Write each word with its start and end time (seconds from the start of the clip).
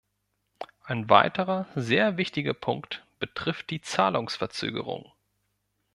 Ein 0.83 1.11
weiterer 1.11 1.67
sehr 1.75 2.17
wichtiger 2.17 2.55
Punkt 2.55 3.05
betrifft 3.19 3.69
die 3.69 3.81
Zahlungsverzögerungen. 3.81 5.07